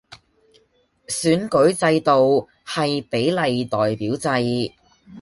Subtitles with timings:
[1.07, 4.73] 選舉制度係比例代表制